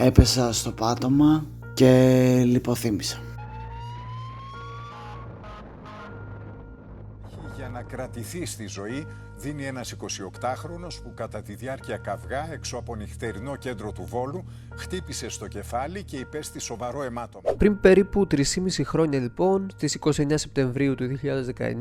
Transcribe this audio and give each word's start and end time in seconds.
έπεσα 0.00 0.52
στο 0.52 0.70
πάτωμα 0.72 1.46
και 1.74 2.42
λιποθύμησα. 2.44 3.27
Κρατηθεί 7.88 8.46
στη 8.46 8.66
ζωή 8.66 9.06
δίνει 9.36 9.64
ένας 9.64 9.94
28χρονος 9.94 11.02
που 11.02 11.12
κατά 11.14 11.42
τη 11.42 11.54
διάρκεια 11.54 11.96
καυγά 11.96 12.52
έξω 12.52 12.76
από 12.76 12.96
νυχτερινό 12.96 13.56
κέντρο 13.56 13.92
του 13.92 14.04
Βόλου 14.08 14.44
χτύπησε 14.76 15.28
στο 15.28 15.46
κεφάλι 15.46 16.02
και 16.04 16.16
υπέστη 16.16 16.58
σοβαρό 16.60 17.02
αιμάτωμα. 17.02 17.52
Πριν 17.56 17.80
περίπου 17.80 18.26
3,5 18.30 18.42
χρόνια 18.84 19.18
λοιπόν, 19.18 19.68
στις 19.70 19.98
29 20.00 20.32
Σεπτεμβρίου 20.34 20.94
του 20.94 21.18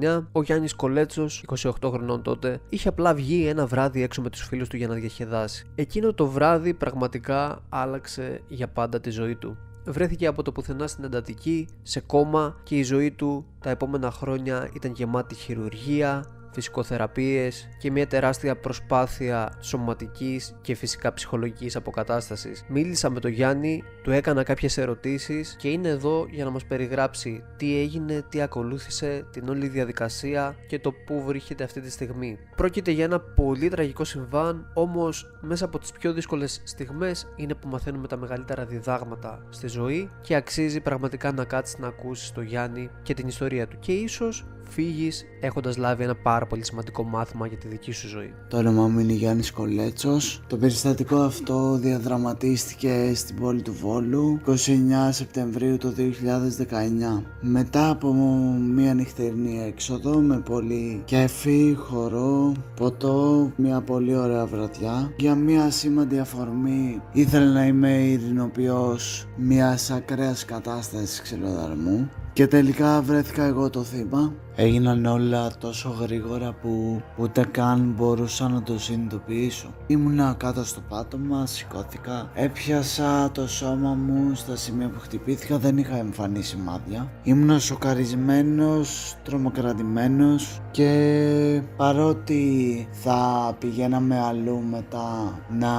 2019, 0.07 0.23
ο 0.32 0.43
Γιάννης 0.43 0.73
Κολέτσος, 0.75 1.46
28 1.64 1.71
χρονών 1.83 2.21
τότε, 2.21 2.60
είχε 2.69 2.87
απλά 2.87 3.14
βγει 3.14 3.47
ένα 3.47 3.65
βράδυ 3.65 4.04
έξω 4.04 4.21
με 4.21 4.29
τους 4.29 4.42
φίλους 4.42 4.69
του 4.69 4.78
για 4.78 4.87
να 4.87 4.93
διαχεδάσει. 4.93 5.65
Εκείνο 5.75 6.14
το 6.14 6.28
βράδυ 6.28 6.74
πραγματικά 6.74 7.61
άλλαξε 7.69 8.42
για 8.47 8.68
πάντα 8.68 9.00
τη 9.00 9.10
ζωή 9.10 9.36
του 9.36 9.57
βρέθηκε 9.88 10.27
από 10.27 10.43
το 10.43 10.51
πουθενά 10.51 10.87
στην 10.87 11.04
εντατική, 11.04 11.68
σε 11.83 12.00
κόμμα 12.00 12.55
και 12.64 12.78
η 12.78 12.83
ζωή 12.83 13.11
του 13.11 13.45
τα 13.59 13.69
επόμενα 13.69 14.11
χρόνια 14.11 14.69
ήταν 14.73 14.91
γεμάτη 14.91 15.36
χειρουργία, 15.36 16.25
φυσικοθεραπείες 16.57 17.70
και 17.78 17.92
μια 17.92 18.07
τεράστια 18.07 18.56
προσπάθεια 18.56 19.52
σωματικής 19.60 20.56
και 20.61 20.75
φυσικά 20.75 21.14
ψυχολογικής 21.14 21.75
αποκατάστασης. 21.75 22.64
Μίλησα 22.68 23.10
με 23.10 23.20
τον 23.20 23.32
Γιάννη, 23.32 23.84
του 24.04 24.11
έκανα 24.11 24.43
κάποιες 24.43 24.78
ερωτήσεις 24.78 25.56
και 25.60 25.70
είναι 25.70 25.89
εδώ 25.89 26.28
για 26.29 26.46
να 26.46 26.50
μας 26.50 26.65
περιγράψει 26.65 27.43
τι 27.57 27.79
έγινε, 27.79 28.24
τι 28.29 28.42
ακολούθησε, 28.42 29.25
την 29.32 29.50
όλη 29.50 29.68
διαδικασία 29.68 30.56
και 30.68 30.79
το 30.79 30.92
πού 30.92 31.24
βρίσκεται 31.25 31.64
αυτή 31.64 31.82
τη 31.82 31.92
στιγμή. 31.92 32.38
Πρόκειται 32.56 32.92
για 32.92 33.03
ένα 33.03 33.20
πολύ 33.20 33.70
τραγικό 33.70 34.03
συμβάν, 34.03 34.72
όμως 34.73 35.38
μέσα 35.42 35.66
από 35.66 35.80
τις 35.80 35.92
πιο 35.92 36.14
δύσκολες 36.14 36.62
στιγμές 36.64 37.34
είναι 37.36 37.53
που 37.53 37.67
μαθαίνουμε 37.67 38.08
τα 38.08 38.17
μεγαλύτερα 38.17 38.66
διδάγματα 38.66 39.45
στη 39.50 39.67
ζωή 39.67 40.09
και 40.22 40.36
αξίζει 40.36 40.80
πραγματικά 40.80 41.31
να 41.31 41.45
κάτσεις 41.45 41.78
να 41.78 41.88
ακούσεις 41.88 42.31
τον 42.31 42.44
Γιάννη 42.44 42.90
και 43.03 43.14
την 43.14 43.28
ιστορία 43.28 43.68
του 43.68 43.78
και 43.80 43.92
ίσως 43.92 44.46
φύγεις 44.70 45.26
έχοντας 45.40 45.78
λάβει 45.78 46.04
ένα 46.04 46.16
πάρα 46.16 46.46
πολύ 46.46 46.66
σημαντικό 46.66 47.04
μάθημα 47.04 47.48
για 47.48 47.58
τη 47.58 47.68
δική 47.68 47.92
σου 47.92 48.08
ζωή. 48.08 48.34
Το 48.48 48.58
όνομά 48.58 48.88
μου 48.88 49.00
είναι 49.00 49.14
Γιάννης 49.14 49.52
Κολέτσος. 49.52 50.42
Το 50.48 50.58
περιστατικό 50.58 51.16
αυτό 51.16 51.78
διαδραματίστηκε 51.78 53.12
στην 53.16 53.36
πόλη 53.36 53.62
του 53.62 53.74
Βόλου 53.74 54.40
29 54.48 54.52
Σεπτεμβρίου 55.09 55.78
του 55.78 55.94
2019. 55.98 57.24
Μετά 57.42 57.90
από 57.90 58.14
μια 58.74 58.94
νυχτερινή 58.94 59.64
έξοδο 59.68 60.20
με 60.20 60.40
πολύ 60.40 61.02
κέφι, 61.06 61.76
χορό, 61.78 62.52
ποτό, 62.76 63.52
μια 63.56 63.81
πολύ 63.81 64.16
ωραία 64.16 64.46
βραδιά. 64.46 65.12
Για 65.18 65.36
μια 65.36 65.70
σήμαντη 65.70 66.20
αφορμή 66.20 67.02
ήθελα 67.12 67.52
να 67.52 67.66
είμαι 67.66 67.90
ειρηνοποιός 67.90 69.28
μιας 69.36 69.92
ακραίας 69.92 70.46
κατάστασης 70.46 71.22
ξυλοδαρμού 71.22 72.09
και 72.34 72.48
τελικά 72.48 73.02
βρέθηκα 73.02 73.44
εγώ 73.44 73.70
το 73.70 73.84
θύμα 73.84 74.34
Έγιναν 74.59 75.05
όλα 75.05 75.52
τόσο 75.59 75.89
γρήγορα 75.89 76.53
που 76.61 77.02
ούτε 77.17 77.45
καν 77.52 77.94
μπορούσα 77.97 78.50
να 78.50 78.63
το 78.63 78.80
συνειδητοποιήσω. 78.80 79.73
Ήμουνα 79.88 80.36
κάτω 80.38 80.66
στο 80.66 80.81
πάτωμα, 80.89 81.45
σηκώθηκα, 81.45 82.30
έπιασα 82.33 83.31
το 83.31 83.47
σώμα 83.47 83.94
μου 83.94 84.35
στα 84.35 84.55
σημεία 84.55 84.89
που 84.89 85.00
χτυπήθηκα, 85.00 85.58
δεν 85.58 85.78
είχα 85.78 85.97
εμφανίσει 85.97 86.50
σημάδια. 86.50 87.11
Ήμουνα 87.23 87.59
σοκαρισμένος, 87.59 89.16
τρομοκρατημένος 89.23 90.61
και 90.72 91.61
παρότι 91.78 92.88
θα 92.91 93.55
πηγαίναμε 93.59 94.19
αλλού 94.19 94.63
μετά 94.72 95.39
να 95.50 95.69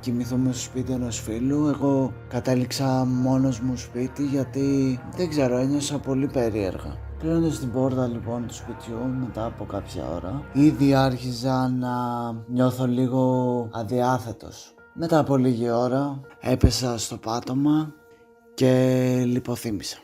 κοιμηθούμε 0.00 0.52
στο 0.52 0.62
σπίτι 0.62 0.92
ενός 0.92 1.20
φίλου, 1.20 1.68
εγώ 1.68 2.12
κατέληξα 2.28 3.04
μόνος 3.04 3.60
μου 3.60 3.76
σπίτι 3.76 4.24
γιατί 4.24 4.98
δεν 5.16 5.28
ξέρω, 5.28 5.56
ένιωσα 5.56 5.98
πολύ 5.98 6.26
περίεργα. 6.26 7.06
Κλείνοντας 7.18 7.58
την 7.58 7.70
πόρτα 7.70 8.06
λοιπόν 8.06 8.46
του 8.46 8.54
σπιτιού 8.54 8.98
μετά 9.20 9.44
από 9.44 9.64
κάποια 9.64 10.04
ώρα 10.14 10.42
ήδη 10.52 10.94
άρχιζα 10.94 11.68
να 11.68 11.92
νιώθω 12.48 12.86
λίγο 12.86 13.68
αδιάθετος. 13.72 14.74
Μετά 14.94 15.18
από 15.18 15.36
λίγη 15.36 15.70
ώρα 15.70 16.20
έπεσα 16.40 16.98
στο 16.98 17.16
πάτωμα 17.16 17.92
και 18.54 19.22
λιποθύμησα. 19.26 19.98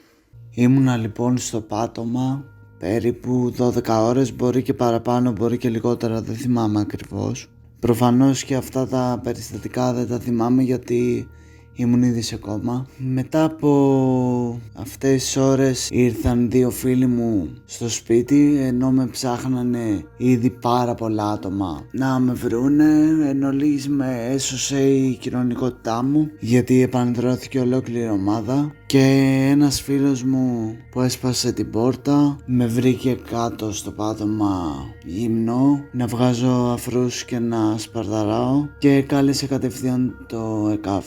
Ήμουνα 0.50 0.96
λοιπόν 0.96 1.38
στο 1.38 1.60
πάτωμα 1.60 2.44
περίπου 2.78 3.54
12 3.58 3.80
ώρες, 3.88 4.36
μπορεί 4.36 4.62
και 4.62 4.74
παραπάνω, 4.74 5.32
μπορεί 5.32 5.56
και 5.56 5.68
λιγότερα, 5.68 6.20
δεν 6.22 6.34
θυμάμαι 6.34 6.80
ακριβώς. 6.80 7.50
Προφανώς 7.80 8.44
και 8.44 8.54
αυτά 8.54 8.86
τα 8.86 9.20
περιστατικά 9.22 9.92
δεν 9.92 10.08
τα 10.08 10.18
θυμάμαι 10.18 10.62
γιατί 10.62 11.28
ήμουν 11.74 12.02
ήδη 12.02 12.22
σε 12.22 12.36
κόμμα. 12.36 12.86
Μετά 12.96 13.44
από 13.44 14.60
αυτές 14.74 15.22
τις 15.22 15.36
ώρες 15.36 15.88
ήρθαν 15.90 16.50
δύο 16.50 16.70
φίλοι 16.70 17.06
μου 17.06 17.48
στο 17.64 17.88
σπίτι 17.88 18.58
ενώ 18.60 18.90
με 18.90 19.06
ψάχνανε 19.06 20.04
ήδη 20.16 20.50
πάρα 20.50 20.94
πολλά 20.94 21.30
άτομα 21.30 21.86
να 21.90 22.18
με 22.18 22.32
βρούνε 22.32 22.94
ενώ 23.28 23.50
λίγης 23.50 23.88
με 23.88 24.26
έσωσε 24.30 24.88
η 24.88 25.16
κοινωνικότητά 25.20 26.02
μου 26.02 26.30
γιατί 26.40 26.82
επανδρώθηκε 26.82 27.58
ολόκληρη 27.58 28.08
ομάδα 28.08 28.72
και 28.86 29.46
ένας 29.50 29.80
φίλος 29.80 30.22
μου 30.22 30.76
που 30.90 31.00
έσπασε 31.00 31.52
την 31.52 31.70
πόρτα 31.70 32.36
με 32.46 32.66
βρήκε 32.66 33.16
κάτω 33.30 33.72
στο 33.72 33.90
πάτωμα 33.90 34.74
γυμνό 35.04 35.84
να 35.92 36.06
βγάζω 36.06 36.70
αφρούς 36.72 37.24
και 37.24 37.38
να 37.38 37.78
σπαρδαράω 37.78 38.66
και 38.78 39.02
κάλεσε 39.02 39.46
κατευθείαν 39.46 40.26
το 40.28 40.68
ΕΚΑΒ. 40.72 41.04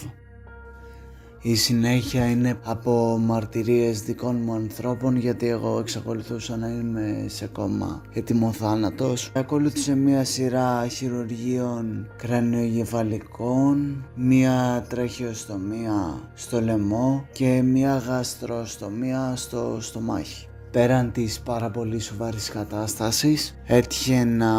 Η 1.47 1.55
συνέχεια 1.55 2.29
είναι 2.29 2.59
από 2.63 3.17
μαρτυρίες 3.21 4.01
δικών 4.01 4.35
μου 4.43 4.53
ανθρώπων 4.53 5.15
γιατί 5.15 5.47
εγώ 5.47 5.79
εξακολουθούσα 5.79 6.57
να 6.57 6.67
είμαι 6.67 7.25
σε 7.27 7.47
κόμμα 7.47 8.01
έτοιμο 8.13 8.51
θάνατος. 8.51 9.31
Ακολούθησε 9.35 9.95
μια 9.95 10.23
σειρά 10.23 10.87
χειρουργείων 10.87 12.07
κρανιογεφαλικών, 12.17 14.05
μια 14.15 14.85
τραχιοστομία 14.89 16.21
στο 16.33 16.61
λαιμό 16.61 17.25
και 17.31 17.61
μια 17.61 17.97
γαστροστομία 17.97 19.33
στο 19.35 19.77
στομάχι. 19.81 20.47
Πέραν 20.71 21.11
της 21.11 21.39
πάρα 21.39 21.69
πολύ 21.69 21.99
σοβαρής 21.99 22.49
κατάστασης 22.49 23.57
έτυχε 23.65 24.23
να 24.23 24.51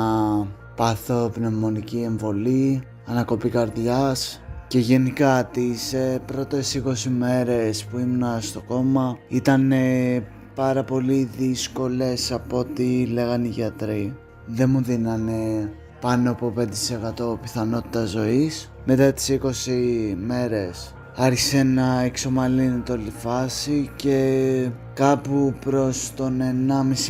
πάθω 0.77 1.31
πνευμονική 1.35 1.99
εμβολή, 1.99 2.83
ανακοπή 3.07 3.49
καρδιάς, 3.49 4.41
και 4.69 4.79
γενικά 4.79 5.45
τις 5.53 5.93
ε, 5.93 6.21
πρώτες 6.27 6.83
20 6.85 6.93
μέρες 7.19 7.85
που 7.85 7.99
ήμουν 7.99 8.41
στο 8.41 8.61
κόμμα 8.61 9.19
ήταν 9.29 9.73
πάρα 10.55 10.85
πολύ 10.85 11.29
δύσκολες 11.39 12.33
από 12.33 12.59
ό,τι 12.59 13.07
λέγανε 13.07 13.47
οι 13.47 13.51
γιατροί. 13.51 14.17
Δεν 14.47 14.71
μου 14.71 14.83
δίνανε 14.83 15.71
πάνω 16.01 16.31
από 16.31 16.53
5% 16.57 17.41
πιθανότητα 17.41 18.05
ζωής. 18.05 18.73
Μετά 18.85 19.13
τις 19.13 19.39
20 19.43 20.15
μέρες 20.27 20.95
άρχισε 21.17 21.63
να 21.63 22.01
εξομαλύνει 22.01 22.83
όλη 22.91 23.13
φάση 23.19 23.91
και 23.97 24.69
κάπου 24.95 25.55
προς 25.65 26.13
τον 26.17 26.41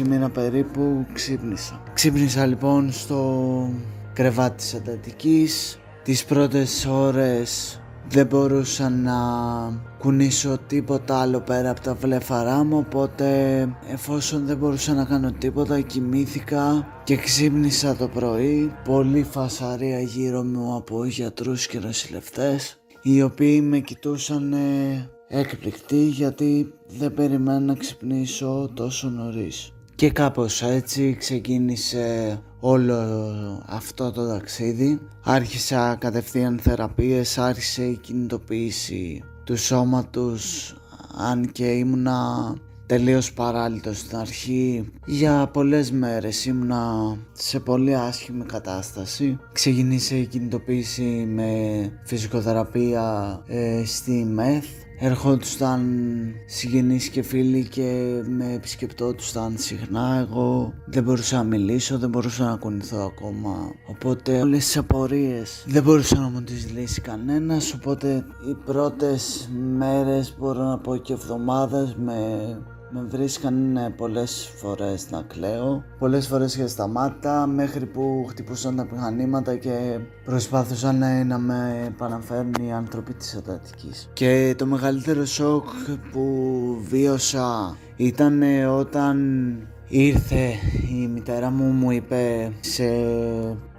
1,5 0.00 0.06
μήνα 0.08 0.30
περίπου 0.30 1.06
ξύπνησα. 1.12 1.80
Ξύπνησα 1.94 2.46
λοιπόν 2.46 2.92
στο 2.92 3.70
κρεβάτι 4.12 4.56
της 4.56 4.74
εντατικής 4.74 5.78
Τις 6.08 6.24
πρώτες 6.24 6.86
ώρες 6.86 7.80
δεν 8.08 8.26
μπορούσα 8.26 8.88
να 8.90 9.14
κουνήσω 9.98 10.58
τίποτα 10.66 11.20
άλλο 11.20 11.40
πέρα 11.40 11.70
από 11.70 11.80
τα 11.80 11.94
βλέφαρά 11.94 12.64
μου 12.64 12.78
οπότε 12.78 13.28
εφόσον 13.90 14.46
δεν 14.46 14.56
μπορούσα 14.56 14.94
να 14.94 15.04
κάνω 15.04 15.32
τίποτα 15.32 15.80
κοιμήθηκα 15.80 16.86
και 17.04 17.16
ξύπνησα 17.16 17.96
το 17.96 18.08
πρωί 18.08 18.72
πολύ 18.84 19.22
φασαρία 19.22 20.00
γύρω 20.00 20.42
μου 20.42 20.74
από 20.76 21.04
γιατρούς 21.04 21.66
και 21.66 21.78
νοσηλευτές 21.78 22.80
οι 23.02 23.22
οποίοι 23.22 23.60
με 23.64 23.78
κοιτούσαν 23.78 24.54
έκπληκτοι 25.28 26.02
γιατί 26.02 26.74
δεν 26.86 27.14
περιμένα 27.14 27.60
να 27.60 27.74
ξυπνήσω 27.74 28.70
τόσο 28.74 29.08
νωρίς. 29.08 29.72
Και 29.98 30.10
κάπως 30.10 30.62
έτσι 30.62 31.16
ξεκίνησε 31.18 32.40
όλο 32.60 32.94
αυτό 33.66 34.12
το 34.12 34.26
ταξίδι. 34.26 35.00
Άρχισα 35.22 35.96
κατευθείαν 36.00 36.58
θεραπείες, 36.58 37.38
άρχισε 37.38 37.84
η 37.84 37.96
κινητοποίηση 37.96 39.22
του 39.44 39.56
σώματος 39.56 40.74
αν 41.16 41.52
και 41.52 41.64
ήμουνα 41.64 42.54
τελείως 42.86 43.32
παράλυτος 43.32 43.98
στην 43.98 44.16
αρχή. 44.16 44.92
Για 45.06 45.50
πολλές 45.52 45.90
μέρες 45.90 46.44
ήμουνα 46.44 47.16
σε 47.32 47.60
πολύ 47.60 47.96
άσχημη 47.96 48.44
κατάσταση. 48.44 49.38
Ξεκίνησε 49.52 50.16
η 50.16 50.26
κινητοποίηση 50.26 51.26
με 51.28 51.52
φυσικοθεραπεία 52.04 53.40
ε, 53.46 53.82
στη 53.84 54.12
ΜΕΘ 54.12 54.64
ερχόντουσαν 55.00 55.82
συγγενείς 56.46 57.08
και 57.08 57.22
φίλοι 57.22 57.68
και 57.68 58.20
με 58.26 58.52
επισκεπτόντουσαν 58.52 59.54
συχνά. 59.56 60.26
Εγώ 60.28 60.74
δεν 60.86 61.02
μπορούσα 61.02 61.36
να 61.36 61.42
μιλήσω, 61.42 61.98
δεν 61.98 62.08
μπορούσα 62.08 62.44
να 62.44 62.56
κουνηθώ 62.56 62.98
ακόμα. 62.98 63.74
Οπότε 63.86 64.40
όλες 64.40 64.64
τις 64.64 64.76
απορίες 64.76 65.64
δεν 65.66 65.82
μπορούσα 65.82 66.20
να 66.20 66.28
μου 66.28 66.42
τις 66.42 66.70
λύσει 66.72 67.00
κανένας. 67.00 67.74
Οπότε 67.74 68.24
οι 68.48 68.54
πρώτες 68.64 69.50
μέρες 69.76 70.36
μπορώ 70.38 70.62
να 70.62 70.78
πω 70.78 70.96
και 70.96 71.12
εβδομάδες 71.12 71.96
με 71.98 72.16
με 72.90 73.06
βρίσκαν 73.08 73.76
ε, 73.76 73.90
πολλές 73.96 74.50
φορές 74.56 75.10
να 75.10 75.22
κλαίω, 75.22 75.84
πολλές 75.98 76.26
φορές 76.26 76.56
και 76.56 76.66
σταμάτα 76.66 77.46
μέχρι 77.46 77.86
που 77.86 78.26
χτυπούσαν 78.28 78.76
τα 78.76 78.88
μηχανήματα 78.92 79.56
και 79.56 79.98
προσπάθουσαν 80.24 81.02
ε, 81.02 81.24
να 81.24 81.38
με 81.38 81.84
επαναφέρουν 81.86 82.54
οι 82.60 82.72
άνθρωποι 82.72 83.14
της 83.14 83.36
Αττικής. 83.36 84.08
Και 84.12 84.54
το 84.58 84.66
μεγαλύτερο 84.66 85.24
σοκ 85.24 85.66
που 86.12 86.24
βίωσα 86.88 87.76
ήταν 87.96 88.42
ε, 88.42 88.66
όταν 88.66 89.18
ήρθε 89.88 90.52
η 90.90 91.06
μητέρα 91.06 91.50
μου 91.50 91.64
μου 91.64 91.90
είπε 91.90 92.52
σε 92.60 92.84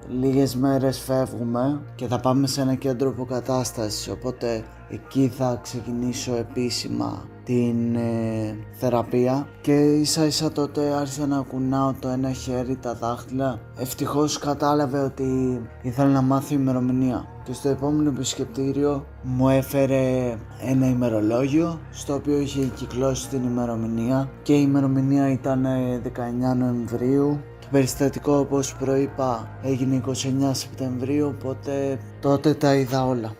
λίγες 0.09 0.56
μέρες 0.56 1.00
φεύγουμε 1.00 1.81
και 1.95 2.07
θα 2.07 2.19
πάμε 2.19 2.47
σε 2.47 2.61
ένα 2.61 2.75
κέντρο 2.75 3.09
αποκατάσταση 3.09 4.11
οπότε 4.11 4.63
εκεί 4.89 5.31
θα 5.38 5.59
ξεκινήσω 5.63 6.35
επίσημα 6.35 7.27
την 7.50 7.95
ε, 7.95 8.57
θεραπεία. 8.71 9.47
Και 9.61 9.73
ίσα 9.73 10.25
ίσα 10.25 10.51
τότε 10.51 10.94
άρχισα 10.94 11.25
να 11.25 11.41
κουνάω 11.41 11.94
το 12.00 12.07
ένα 12.07 12.31
χέρι 12.31 12.75
τα 12.75 12.94
δάχτυλα. 12.94 13.59
Ευτυχώς 13.77 14.38
κατάλαβε 14.38 15.00
ότι 15.00 15.61
ήθελα 15.81 16.09
να 16.09 16.21
μάθει 16.21 16.53
ημερομηνία. 16.53 17.25
Και 17.44 17.53
στο 17.53 17.69
επόμενο 17.69 18.09
επισκεπτήριο 18.09 19.06
μου 19.23 19.50
έφερε 19.50 20.35
ένα 20.61 20.85
ημερολόγιο 20.88 21.79
στο 21.91 22.13
οποίο 22.13 22.39
είχε 22.39 22.65
κυκλώσει 22.65 23.29
την 23.29 23.44
ημερομηνία. 23.44 24.29
Και 24.44 24.53
η 24.53 24.65
ημερομηνία 24.67 25.31
ήταν 25.31 25.65
19 26.03 26.09
ε, 26.51 26.53
Νοεμβρίου. 26.53 27.39
το 27.39 27.48
περιστατικό 27.71 28.33
όπως 28.38 28.75
προείπα 28.75 29.50
έγινε 29.63 30.01
29 30.07 30.12
Σεπτεμβρίου 30.51 31.27
οπότε 31.27 32.00
τότε 32.21 32.54
τα 32.54 32.75
είδα 32.75 33.06
όλα. 33.06 33.36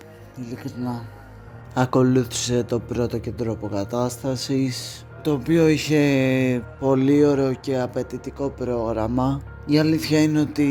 Ειλικρινά. 0.46 1.02
Ακολούθησε 1.74 2.64
το 2.64 2.80
πρώτο 2.80 3.18
κέντρο 3.18 3.52
αποκατάστασης 3.52 5.06
το 5.22 5.32
οποίο 5.32 5.68
είχε 5.68 6.02
πολύ 6.80 7.26
ωραίο 7.26 7.54
και 7.54 7.80
απαιτητικό 7.80 8.50
πρόγραμμα. 8.50 9.42
Η 9.66 9.80
αλήθεια 9.80 10.22
είναι 10.22 10.40
ότι 10.40 10.70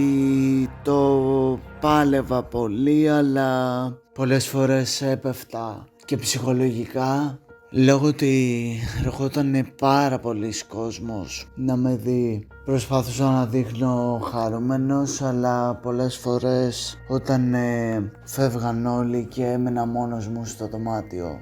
το 0.82 1.58
πάλευα 1.80 2.42
πολύ 2.42 3.10
αλλά 3.10 3.92
πολλές 4.14 4.46
φορές 4.46 5.02
έπεφτα 5.02 5.84
και 6.04 6.16
ψυχολογικά 6.16 7.38
Λόγω 7.70 8.06
ότι 8.06 8.74
ερχόταν 9.04 9.66
πάρα 9.78 10.18
πολλοί 10.18 10.52
κόσμος 10.68 11.48
να 11.54 11.76
με 11.76 11.96
δει 11.96 12.46
Προσπάθουσα 12.64 13.30
να 13.30 13.46
δείχνω 13.46 14.20
χαρούμενος 14.32 15.22
αλλά 15.22 15.74
πολλές 15.74 16.16
φορές 16.16 16.98
όταν 17.08 17.54
ε, 17.54 18.12
φεύγαν 18.24 18.86
όλοι 18.86 19.26
και 19.26 19.44
έμενα 19.44 19.86
μόνος 19.86 20.28
μου 20.28 20.44
στο 20.44 20.68
δωμάτιο 20.68 21.38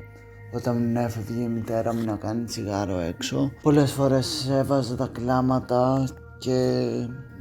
όταν 0.55 0.97
έφευγε 0.97 1.43
η 1.43 1.49
μητέρα 1.49 1.95
μου 1.95 2.05
να 2.05 2.17
κάνει 2.17 2.45
τσιγάρο 2.45 2.99
έξω 2.99 3.53
πολλές 3.63 3.93
φορές 3.93 4.49
έβαζα 4.51 4.95
τα 4.95 5.11
κλάματα 5.13 6.09
και 6.39 6.89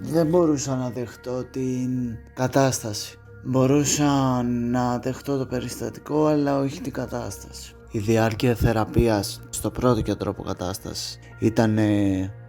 δεν 0.01 0.27
μπορούσα 0.27 0.75
να 0.75 0.89
δεχτώ 0.89 1.43
την 1.43 2.17
κατάσταση. 2.33 3.17
Μπορούσα 3.43 4.43
να 4.43 4.99
δεχτώ 4.99 5.37
το 5.37 5.45
περιστατικό 5.45 6.25
αλλά 6.25 6.59
όχι 6.59 6.81
την 6.81 6.91
κατάσταση 6.91 7.75
η 7.95 7.99
διάρκεια 7.99 8.55
θεραπείας 8.55 9.41
στο 9.49 9.71
πρώτο 9.71 10.01
κέντρο 10.01 10.31
αποκατάσταση 10.31 11.19
ήταν 11.39 11.77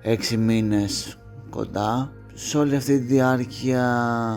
6 0.04 0.36
μήνες 0.38 1.18
κοντά. 1.50 2.12
Σε 2.34 2.58
όλη 2.58 2.76
αυτή 2.76 2.98
τη 2.98 3.04
διάρκεια 3.04 3.84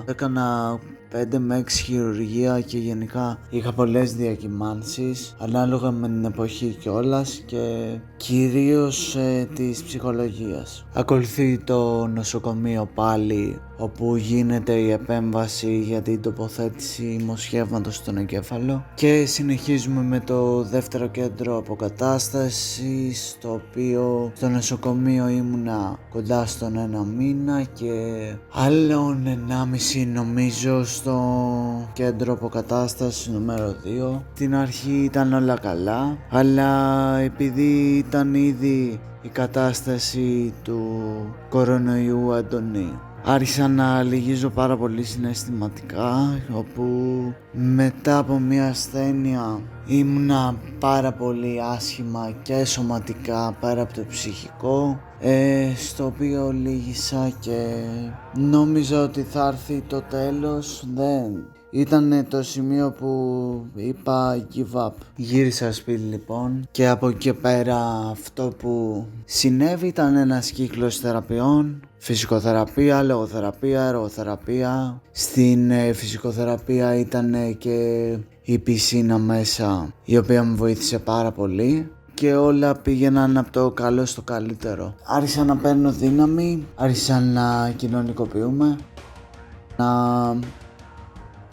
έκανα 0.08 0.80
5 1.12 1.38
με 1.38 1.60
6 1.60 1.70
χειρουργία 1.70 2.62
και 2.62 2.78
γενικά 2.78 3.38
είχα 3.50 3.74
πολλές 3.74 4.16
διακυμάνσεις 4.16 5.36
ανάλογα 5.40 5.92
με 5.92 6.08
την 6.08 6.26
εποχή 6.26 6.76
κιόλας 6.80 7.44
και 7.46 7.96
κυρίως 8.18 9.16
ε, 9.16 9.48
της 9.56 9.84
ψυχολογίας. 9.84 10.86
Ακολουθεί 10.94 11.58
το 11.58 12.08
νοσοκομείο 12.08 12.90
πάλι 12.94 13.62
όπου 13.80 14.16
γίνεται 14.16 14.74
η 14.74 14.92
επέμβαση 14.92 15.78
για 15.78 16.02
την 16.02 16.22
τοποθέτηση 16.22 17.24
μοσχεύματος 17.26 17.96
στον 17.96 18.18
εγκέφαλο. 18.18 18.86
Και 18.96 19.26
συνεχίζουμε 19.26 20.02
με 20.02 20.20
το 20.20 20.64
δεύτερο 20.64 21.08
κέντρο 21.08 21.58
αποκατάστασης 21.58 23.30
στο 23.30 23.54
οποίο 23.54 24.32
στο 24.36 24.50
νοσοκομείο 24.50 25.28
ήμουνα 25.28 26.00
κοντά 26.10 26.46
στον 26.46 26.78
ένα 26.78 27.04
μήνα 27.04 27.64
και 27.74 27.92
άλλον 28.52 29.24
1,5 29.96 30.08
νομίζω 30.14 30.86
στο 30.86 31.20
κέντρο 31.94 32.34
αποκατάστασης 32.34 33.28
νούμερο 33.28 33.76
2 34.16 34.20
την 34.34 34.56
αρχή 34.56 35.04
ήταν 35.04 35.34
όλα 35.34 35.60
καλά 35.60 36.18
αλλά 36.30 37.18
επειδή 37.18 38.04
ήταν 38.08 38.34
ήδη 38.34 39.00
η 39.22 39.28
κατάσταση 39.28 40.54
του 40.64 40.80
κορονοϊού 41.50 42.34
Αντωνίου 42.34 43.00
άρχισα 43.32 43.68
να 43.68 44.04
λυγίζω 44.04 44.50
πάρα 44.50 44.78
πολύ 44.78 45.04
συναισθηματικά 45.04 46.40
όπου 46.54 46.84
μετά 47.52 48.18
από 48.18 48.40
μια 48.40 48.68
ασθένεια 48.68 49.62
ήμουνα 49.90 50.56
πάρα 50.80 51.12
πολύ 51.12 51.62
άσχημα 51.64 52.34
και 52.42 52.66
σωματικά 52.66 53.58
πέρα 53.60 53.82
από 53.82 53.94
το 53.94 54.06
ψυχικό 54.10 55.00
ε, 55.20 55.72
στο 55.76 56.06
οποίο 56.06 56.52
λύγησα 56.52 57.32
και 57.40 57.74
νόμιζα 58.36 59.04
ότι 59.04 59.22
θα 59.22 59.48
έρθει 59.48 59.84
το 59.88 60.02
τέλος 60.02 60.86
δεν 60.96 61.46
ήταν 61.72 62.26
το 62.30 62.44
σημείο 62.44 62.92
που 62.92 63.66
είπα 63.76 64.46
give 64.56 64.86
up. 64.86 64.92
Γύρισα 65.16 65.74
σπίτι 65.74 66.02
λοιπόν 66.02 66.68
και 66.72 66.88
από 66.88 67.08
εκεί 67.08 67.34
πέρα 67.34 67.78
αυτό 68.12 68.52
που 68.60 69.06
συνέβη 69.26 69.88
ήταν 69.88 70.16
ένας 70.16 70.52
κύκλος 70.52 70.98
θεραπείων 70.98 71.82
Φυσικοθεραπεία, 72.02 73.04
λογοθεραπεία, 73.04 73.84
εργοθεραπεία. 73.84 75.02
Στην 75.12 75.72
ε, 75.72 75.94
φυσικοθεραπεία 75.94 76.96
ήταν 76.96 77.58
και 77.58 78.18
η 78.52 78.60
πισίνα 78.60 79.18
μέσα 79.18 79.94
η 80.04 80.18
οποία 80.18 80.44
με 80.44 80.56
βοήθησε 80.56 81.00
πάρα 81.00 81.32
πολύ 81.32 81.92
και 82.14 82.36
όλα 82.36 82.76
πήγαιναν 82.76 83.38
από 83.38 83.52
το 83.52 83.72
καλό 83.72 84.06
στο 84.06 84.22
καλύτερο. 84.22 84.96
Άρχισα 85.06 85.44
να 85.44 85.58
παίρνω 85.58 85.92
δύναμη, 85.92 86.66
άρχισα 86.76 87.20
να 87.20 87.74
κοινωνικοποιούμε, 87.76 88.78
να 89.78 89.88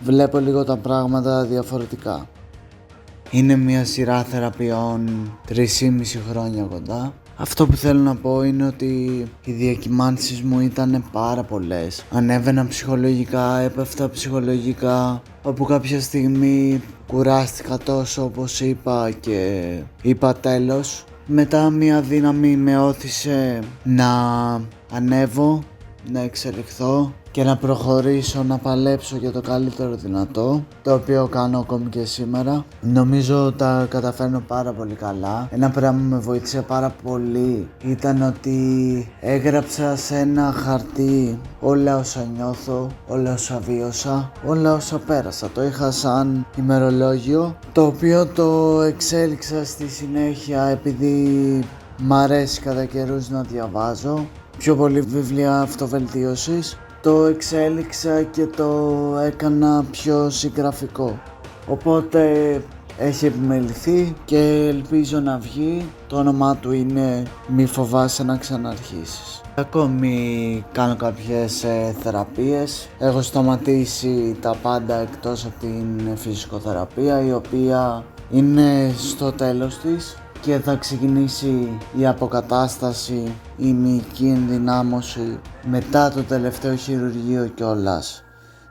βλέπω 0.03 0.39
λίγο 0.39 0.65
τα 0.65 0.77
πράγματα 0.77 1.45
διαφορετικά. 1.45 2.29
Είναι 3.31 3.57
μια 3.57 3.85
σειρά 3.85 4.23
θεραπείων 4.23 5.31
3,5 5.49 5.65
χρόνια 6.31 6.63
κοντά. 6.65 7.13
Αυτό 7.39 7.67
που 7.67 7.77
θέλω 7.77 8.01
να 8.01 8.15
πω 8.15 8.43
είναι 8.43 8.67
ότι 8.67 9.25
οι 9.45 9.53
διακυμάνσεις 9.53 10.43
μου 10.43 10.61
ήταν 10.61 11.05
πάρα 11.13 11.43
πολλές. 11.43 12.05
Ανέβαινα 12.11 12.67
ψυχολογικά, 12.67 13.59
έπεφτα 13.59 14.11
ψυχολογικά, 14.11 15.23
όπου 15.43 15.65
κάποια 15.65 16.01
στιγμή 16.01 16.83
κουράστηκα 17.07 17.79
τόσο 17.79 18.25
όπως 18.25 18.61
είπα 18.61 19.11
και 19.21 19.71
είπα 20.03 20.35
τέλος. 20.35 21.05
Μετά 21.27 21.71
μια 21.71 22.01
δύναμη 22.01 22.57
με 22.57 22.79
όθησε 22.79 23.59
να 23.83 24.11
ανέβω, 24.93 25.63
να 26.13 26.21
εξελιχθώ 26.21 27.15
και 27.37 27.45
να 27.45 27.57
προχωρήσω 27.57 28.43
να 28.43 28.59
παλέψω 28.59 29.17
για 29.17 29.33
το 29.33 29.41
καλύτερο 29.41 29.95
δυνατό 29.95 30.65
το 30.83 30.95
οποίο 30.95 31.27
κάνω 31.27 31.59
ακόμη 31.59 31.89
και 31.89 32.05
σήμερα. 32.05 32.65
Νομίζω 32.81 33.53
τα 33.53 33.87
καταφέρνω 33.91 34.43
πάρα 34.47 34.73
πολύ 34.73 34.95
καλά. 34.95 35.49
Ένα 35.51 35.71
πράγμα 35.71 35.99
που 35.99 36.15
με 36.15 36.19
βοήθησε 36.19 36.63
πάρα 36.63 36.95
πολύ 37.03 37.69
ήταν 37.85 38.23
ότι 38.23 39.09
έγραψα 39.21 39.97
σε 39.97 40.19
ένα 40.19 40.53
χαρτί 40.53 41.39
όλα 41.61 41.97
όσα 41.97 42.29
νιώθω, 42.37 42.87
όλα 43.07 43.33
όσα 43.33 43.59
βίωσα, 43.59 44.33
όλα 44.47 44.73
όσα 44.73 44.99
πέρασα. 44.99 45.49
Το 45.55 45.65
είχα 45.65 45.91
σαν 45.91 46.47
ημερολόγιο 46.59 47.57
το 47.73 47.87
οποίο 47.87 48.27
το 48.27 48.81
εξέλιξα 48.83 49.65
στη 49.65 49.89
συνέχεια 49.89 50.63
επειδή 50.63 51.65
μ' 51.99 52.13
αρέσει 52.13 52.61
κατά 52.61 52.85
καιρούς 52.85 53.29
να 53.31 53.43
διαβάζω. 53.43 54.27
Πιο 54.59 54.77
πολύ 54.77 55.01
βιβλία 55.01 55.61
αυτοβελτίωσης 55.61 56.79
το 57.07 57.25
εξέλιξα 57.25 58.23
και 58.23 58.47
το 58.47 58.93
έκανα 59.25 59.85
πιο 59.91 60.31
συγγραφικό. 60.31 61.19
Οπότε 61.67 62.23
έχει 62.99 63.27
επιμεληθεί 63.27 64.15
και 64.25 64.67
ελπίζω 64.69 65.21
να 65.21 65.39
βγει. 65.39 65.87
Το 66.07 66.17
όνομά 66.17 66.57
του 66.57 66.73
είναι 66.73 67.23
«Μη 67.47 67.67
φοβάσαι 67.67 68.25
να 68.25 68.37
ξαναρχίσεις». 68.37 69.41
Ακόμη 69.55 70.65
κάνω 70.73 70.97
κάποιες 70.97 71.65
ε, 71.65 71.95
θεραπείες. 72.01 72.89
Έχω 72.99 73.23
σταματήσει 73.23 74.37
τα 74.41 74.57
πάντα 74.63 74.95
εκτός 74.97 75.45
από 75.45 75.55
την 75.61 76.17
φυσικοθεραπεία 76.17 77.21
η 77.21 77.33
οποία 77.33 78.05
είναι 78.31 78.95
στο 78.97 79.33
τέλος 79.33 79.79
της 79.79 80.17
και 80.47 80.59
θα 80.59 80.77
ξεκινήσει 80.77 81.79
η 81.97 82.07
αποκατάσταση, 82.07 83.35
η 83.57 83.73
μυϊκή 83.73 84.27
ενδυνάμωση 84.27 85.41
μετά 85.63 86.11
το 86.11 86.23
τελευταίο 86.23 86.75
χειρουργείο 86.75 87.47
κιόλας 87.47 88.25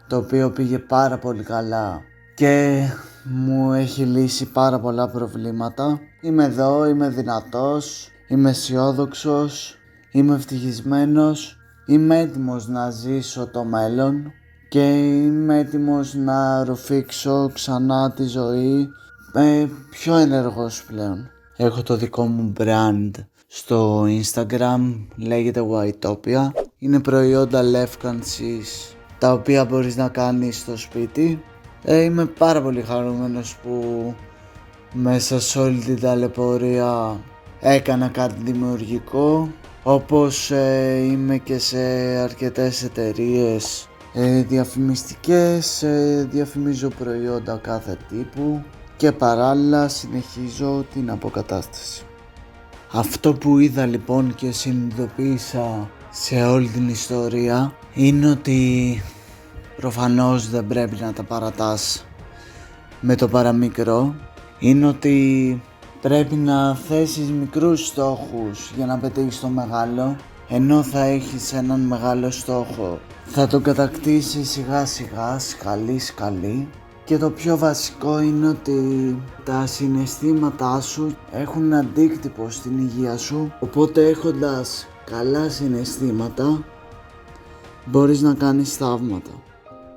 το 0.07 0.17
οποίο 0.17 0.51
πήγε 0.51 0.79
πάρα 0.79 1.17
πολύ 1.17 1.43
καλά 1.43 2.01
και 2.35 2.81
μου 3.23 3.73
έχει 3.73 4.03
λύσει 4.03 4.51
πάρα 4.51 4.79
πολλά 4.79 5.09
προβλήματα. 5.09 5.99
Είμαι 6.21 6.43
εδώ, 6.43 6.85
είμαι 6.85 7.09
δυνατός, 7.09 8.09
είμαι 8.27 8.49
αισιόδοξος, 8.49 9.77
είμαι 10.11 10.35
ευτυχισμένος, 10.35 11.57
είμαι 11.85 12.19
έτοιμος 12.19 12.67
να 12.67 12.89
ζήσω 12.89 13.47
το 13.47 13.63
μέλλον 13.63 14.31
και 14.69 14.89
είμαι 15.23 15.57
έτοιμος 15.57 16.13
να 16.13 16.63
ρουφήξω 16.63 17.49
ξανά 17.53 18.11
τη 18.11 18.23
ζωή 18.27 18.89
ε, 19.33 19.65
πιο 19.89 20.15
ενεργός 20.15 20.83
πλέον. 20.83 21.29
Έχω 21.57 21.83
το 21.83 21.95
δικό 21.95 22.25
μου 22.25 22.53
brand 22.59 23.11
στο 23.47 24.05
Instagram, 24.07 25.05
λέγεται 25.15 25.61
Whiteopia. 25.71 26.51
Είναι 26.79 26.99
προϊόντα 26.99 27.63
λεύκανσης 27.63 28.95
τα 29.17 29.31
οποία 29.31 29.65
μπορείς 29.65 29.95
να 29.95 30.09
κάνεις 30.09 30.57
στο 30.57 30.77
σπίτι. 30.77 31.43
Ε, 31.83 32.01
είμαι 32.01 32.25
πάρα 32.25 32.61
πολύ 32.61 32.81
χαρούμενος 32.81 33.55
που 33.55 34.13
μέσα 34.93 35.39
σε 35.39 35.59
όλη 35.59 35.79
την 35.79 35.99
ταλαιπωρία 35.99 37.19
έκανα 37.59 38.07
κάτι 38.07 38.41
δημιουργικό 38.43 39.51
όπως 39.83 40.51
ε, 40.51 40.97
είμαι 41.03 41.37
και 41.37 41.57
σε 41.57 41.77
αρκετές 42.23 42.83
εταιρείες 42.83 43.89
ε, 44.13 44.41
διαφημιστικές, 44.41 45.83
ε, 45.83 46.27
διαφημίζω 46.31 46.89
προϊόντα 46.89 47.59
κάθε 47.63 47.97
τύπου 48.09 48.63
και 48.97 49.11
παράλληλα 49.11 49.87
συνεχίζω 49.87 50.85
την 50.93 51.11
αποκατάσταση. 51.11 52.03
Αυτό 52.91 53.33
που 53.33 53.59
είδα 53.59 53.85
λοιπόν 53.85 54.35
και 54.35 54.51
συνειδητοποίησα 54.51 55.89
σε 56.11 56.43
όλη 56.43 56.67
την 56.67 56.89
ιστορία 56.89 57.73
είναι 57.93 58.29
ότι 58.29 59.01
προφανώς 59.75 60.49
δεν 60.49 60.67
πρέπει 60.67 60.97
να 61.01 61.13
τα 61.13 61.23
παρατάς 61.23 62.05
με 63.01 63.15
το 63.15 63.27
παραμικρό 63.27 64.15
είναι 64.59 64.87
ότι 64.87 65.61
πρέπει 66.01 66.35
να 66.35 66.75
θέσεις 66.75 67.31
μικρούς 67.31 67.87
στόχους 67.87 68.71
για 68.75 68.85
να 68.85 68.97
πετύχεις 68.97 69.39
το 69.39 69.47
μεγάλο 69.47 70.15
ενώ 70.49 70.83
θα 70.83 71.03
έχεις 71.03 71.53
έναν 71.53 71.79
μεγάλο 71.79 72.31
στόχο 72.31 72.99
θα 73.25 73.47
το 73.47 73.59
κατακτήσεις 73.59 74.49
σιγά 74.49 74.85
σιγά 74.85 75.39
σκαλί 75.39 75.99
σκαλί 75.99 76.67
και 77.05 77.17
το 77.17 77.29
πιο 77.29 77.57
βασικό 77.57 78.21
είναι 78.21 78.47
ότι 78.47 79.17
τα 79.43 79.65
συναισθήματά 79.65 80.81
σου 80.81 81.15
έχουν 81.31 81.73
αντίκτυπο 81.73 82.49
στην 82.49 82.77
υγεία 82.77 83.17
σου 83.17 83.53
οπότε 83.59 84.07
έχοντας 84.07 84.87
καλά 85.05 85.49
συναισθήματα 85.49 86.63
μπορείς 87.85 88.21
να 88.21 88.33
κάνεις 88.33 88.75
θαύματα. 88.75 89.31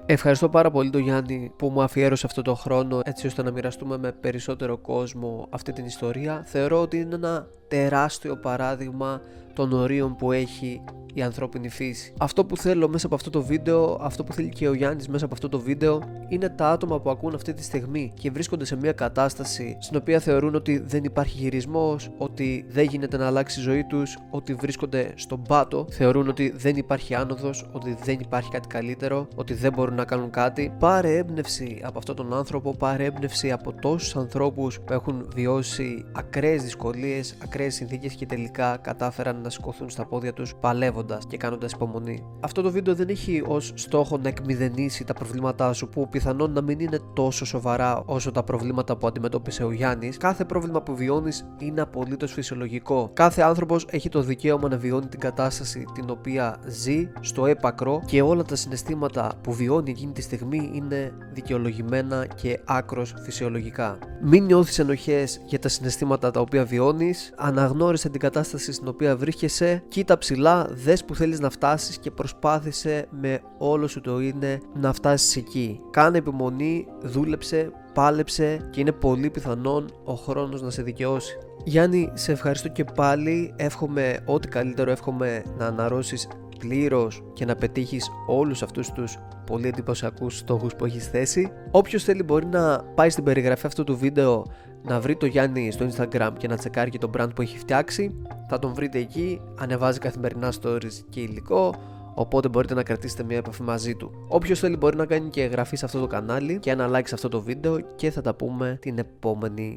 Ευχαριστώ 0.07 0.49
πάρα 0.49 0.71
πολύ 0.71 0.91
τον 0.91 1.01
Γιάννη 1.01 1.53
που 1.57 1.69
μου 1.69 1.83
αφιέρωσε 1.83 2.27
αυτό 2.27 2.43
το 2.43 2.55
χρόνο 2.55 3.01
έτσι 3.05 3.27
ώστε 3.27 3.43
να 3.43 3.51
μοιραστούμε 3.51 3.99
με 3.99 4.13
περισσότερο 4.13 4.79
κόσμο 4.79 5.47
αυτή 5.51 5.73
την 5.73 5.85
ιστορία. 5.85 6.43
Θεωρώ 6.47 6.81
ότι 6.81 6.97
είναι 6.97 7.15
ένα 7.15 7.47
τεράστιο 7.69 8.37
παράδειγμα 8.37 9.21
των 9.53 9.73
ορίων 9.73 10.17
που 10.17 10.33
έχει 10.33 10.83
η 11.15 11.23
ανθρώπινη 11.23 11.69
φύση. 11.69 12.13
Αυτό 12.19 12.45
που 12.45 12.57
θέλω 12.57 12.89
μέσα 12.89 13.07
από 13.07 13.15
αυτό 13.15 13.31
το 13.31 13.43
βίντεο, 13.43 13.99
αυτό 14.01 14.25
που 14.25 14.33
θέλει 14.33 14.49
και 14.49 14.69
ο 14.69 14.75
Γιάννης 14.75 15.09
μέσα 15.09 15.25
από 15.25 15.35
αυτό 15.35 15.49
το 15.49 15.61
βίντεο, 15.61 16.03
είναι 16.29 16.49
τα 16.49 16.71
άτομα 16.71 17.01
που 17.01 17.11
ακούν 17.11 17.35
αυτή 17.35 17.53
τη 17.53 17.63
στιγμή 17.63 18.13
και 18.21 18.31
βρίσκονται 18.31 18.65
σε 18.65 18.77
μια 18.77 18.93
κατάσταση 18.93 19.77
στην 19.81 19.97
οποία 19.97 20.19
θεωρούν 20.19 20.55
ότι 20.55 20.79
δεν 20.87 21.05
υπάρχει 21.05 21.39
γυρισμός, 21.39 22.11
ότι 22.19 22.65
δεν 22.69 22.85
γίνεται 22.85 23.17
να 23.17 23.27
αλλάξει 23.27 23.61
η 23.61 23.63
ζωή 23.63 23.85
τους, 23.85 24.19
ότι 24.31 24.55
βρίσκονται 24.55 25.13
στον 25.15 25.43
πάτο, 25.43 25.87
θεωρούν 25.91 26.29
ότι 26.29 26.53
δεν 26.57 26.77
υπάρχει 26.77 27.15
άνοδος, 27.15 27.69
ότι 27.73 27.97
δεν 28.05 28.19
υπάρχει 28.21 28.51
κάτι 28.51 28.67
καλύτερο, 28.67 29.29
ότι 29.35 29.55
δεν 29.55 29.73
μπορούν 29.73 29.95
να 29.95 30.05
κάνουν 30.05 30.31
κάτι. 30.31 30.73
Πάρε 30.79 31.17
έμπνευση 31.17 31.81
από 31.85 31.99
αυτόν 31.99 32.17
τον 32.17 32.35
άνθρωπο, 32.35 32.75
πάρε 32.75 33.05
έμπνευση 33.05 33.53
από 33.53 33.73
τόσους 33.73 34.17
ανθρώπους 34.17 34.81
που 34.81 34.93
έχουν 34.93 35.29
βιώσει 35.35 36.05
ακραίες 36.13 36.63
δυσκολίες, 36.63 37.35
ακραίες 37.43 37.58
συνθήκες 37.67 38.15
και 38.15 38.27
τελικά 38.27 38.77
κατάφεραν 38.77 39.41
να 39.41 39.51
σηκωθούν 39.51 39.91
στα 39.91 40.07
πόδια 40.07 40.33
τους 40.33 40.55
παλεύοντας 40.55 41.27
και 41.27 41.37
κάνοντας 41.37 41.73
υπομονή. 41.73 42.25
Αυτό 42.41 42.63
το 42.63 42.71
βίντεο 42.71 42.95
δεν 42.95 43.09
έχει 43.09 43.43
ως 43.47 43.73
στόχο 43.75 44.19
να 44.19 44.29
εκμηδενήσει 44.29 45.05
τα 45.05 45.13
προβλήματά 45.13 45.73
σου 45.73 45.89
που 45.89 46.09
πιθανόν 46.09 46.53
να 46.53 46.61
μην 46.61 46.81
είναι 46.81 46.99
τόσο 47.15 47.45
σοβαρά 47.45 48.03
όσο 48.07 48.33
τα 48.33 48.43
προβλήματα 48.43 48.97
που 48.97 49.07
αντιμετώπισε 49.07 49.65
ο 49.65 49.73
Γιάννης. 49.73 50.17
Κάθε 50.17 50.45
πρόβλημα 50.45 50.83
που 50.83 50.97
βιώνεις 50.97 51.47
είναι 51.59 51.81
απολύτως 51.81 52.33
φυσιολογικό. 52.33 53.11
Κάθε 53.13 53.43
άνθρωπος 53.43 53.87
έχει 53.91 54.09
το 54.09 54.21
δικαίωμα 54.21 54.69
να 54.69 54.77
βιώνει 54.77 55.07
την 55.07 55.21
κατάσταση 55.21 55.85
την 55.95 56.11
οποία 56.11 56.57
ζει 56.67 57.11
στο 57.21 57.47
έπακρο 57.47 58.03
και 58.07 58.23
όλα 58.23 58.43
τα 58.43 58.57
συναισθήματα 58.57 59.33
που 59.43 59.53
βιώνει 59.53 59.91
εκείνη 59.91 60.13
τη 60.13 60.23
στιγμή 60.23 60.71
είναι 60.75 61.13
δικαιολογημένα 61.33 62.27
και 62.27 62.61
άκρος 62.65 63.15
φυσιολογικά. 63.23 63.99
Μην 64.23 64.45
νιώθεις 64.45 64.79
ενοχές 64.79 65.41
για 65.47 65.59
τα 65.59 65.69
συναισθήματα 65.69 66.31
τα 66.31 66.41
οποία 66.41 66.65
βιώνεις, 66.65 67.33
αναγνώρισε 67.49 68.09
την 68.09 68.21
κατάσταση 68.21 68.73
στην 68.73 68.89
οποία 68.89 69.17
βρίσκεσαι, 69.17 69.83
κοίτα 69.89 70.19
ψηλά, 70.19 70.67
δες 70.71 71.05
που 71.05 71.15
θέλεις 71.15 71.41
να 71.41 71.51
φτάσεις 71.51 71.99
και 71.99 72.11
προσπάθησε 72.11 73.07
με 73.11 73.41
όλο 73.59 73.87
σου 73.87 74.01
το 74.01 74.21
είναι 74.21 74.61
να 74.75 74.93
φτάσεις 74.93 75.37
εκεί. 75.37 75.81
Κάνε 75.91 76.19
επιμονή, 76.19 76.87
δούλεψε, 77.03 77.71
πάλεψε 77.95 78.69
και 78.71 78.81
είναι 78.81 78.93
πολύ 78.93 79.31
πιθανόν 79.31 79.91
ο 80.05 80.15
χρόνος 80.15 80.63
να 80.63 80.71
σε 80.71 80.83
δικαιώσει. 80.83 81.37
Γιάννη, 81.65 82.11
σε 82.15 82.33
ευχαριστώ 82.33 82.69
και 82.69 82.85
πάλι. 82.85 83.55
Εύχομαι 83.57 84.19
ό,τι 84.25 84.49
καλύτερο, 84.49 84.91
εύχομαι 84.91 85.43
να 85.59 85.67
αναρρώσεις 85.67 86.29
πλήρως 86.59 87.23
και 87.33 87.45
να 87.45 87.55
πετύχεις 87.55 88.11
όλους 88.27 88.63
αυτούς 88.63 88.93
τους 88.93 89.19
πολύ 89.47 89.69
εντυπωσιακούς 89.69 90.39
στόχους 90.39 90.75
που 90.75 90.85
έχεις 90.85 91.07
θέσει. 91.07 91.53
Όποιος 91.71 92.05
θέλει 92.05 92.23
μπορεί 92.23 92.47
να 92.47 92.83
πάει 92.95 93.11
στην 93.11 93.25
περιγραφή 93.25 93.67
αυτού 93.67 93.85
του 93.85 93.97
βίντεο 93.97 94.45
να 94.83 95.01
βρει 95.01 95.17
το 95.17 95.27
Γιάννη 95.27 95.71
στο 95.71 95.87
Instagram 95.91 96.31
και 96.39 96.49
να 96.49 96.57
τσεκάρει 96.57 96.91
και 96.91 96.99
το 96.99 97.11
brand 97.17 97.29
που 97.35 97.43
έχει 97.43 97.59
φτιάξει. 97.59 98.15
Θα 98.49 98.59
τον 98.59 98.75
βρείτε 98.75 98.99
εκεί, 98.99 99.41
ανεβάζει 99.59 99.99
καθημερινά 99.99 100.53
stories 100.63 101.05
και 101.11 101.21
υλικό, 101.21 101.75
οπότε 102.15 102.49
μπορείτε 102.49 102.75
να 102.75 102.83
κρατήσετε 102.83 103.23
μια 103.23 103.37
επαφή 103.37 103.63
μαζί 103.63 103.95
του. 103.95 104.11
Όποιος 104.29 104.59
θέλει 104.59 104.77
μπορεί 104.77 104.97
να 104.97 105.07
κάνει 105.07 105.29
και 105.29 105.43
εγγραφή 105.43 105.77
σε 105.77 105.85
αυτό 105.85 106.01
το 106.01 106.07
κανάλι 106.07 106.59
και 106.59 106.71
ένα 106.71 106.89
like 106.91 107.07
σε 107.07 107.15
αυτό 107.15 107.29
το 107.29 107.43
βίντεο 107.43 107.81
και 107.97 108.11
θα 108.11 108.21
τα 108.21 108.35
πούμε 108.35 108.79
την 108.81 108.99
επόμενη 108.99 109.77